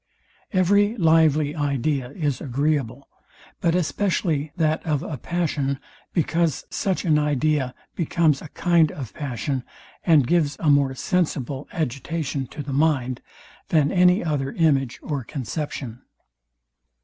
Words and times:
Every 0.51 0.97
lively 0.97 1.55
idea 1.55 2.09
is 2.09 2.41
agreeable, 2.41 3.07
but 3.59 3.75
especially 3.75 4.51
that 4.55 4.83
of 4.83 5.03
a 5.03 5.15
passion, 5.17 5.79
because 6.11 6.65
such 6.71 7.05
an 7.05 7.19
idea 7.19 7.75
becomes 7.95 8.41
a 8.41 8.47
kind 8.47 8.91
of 8.91 9.13
passion, 9.13 9.63
and 10.03 10.25
gives 10.25 10.57
a 10.59 10.71
more 10.71 10.95
sensible 10.95 11.69
agitation 11.71 12.47
to 12.47 12.63
the 12.63 12.73
mind, 12.73 13.21
than 13.67 13.91
any 13.91 14.23
other 14.23 14.53
image 14.53 14.99
or 15.03 15.23
conception. 15.23 16.01